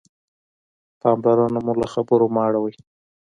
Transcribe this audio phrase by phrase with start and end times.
[1.01, 2.73] پاملرنه مو له خبرو مه اړوئ.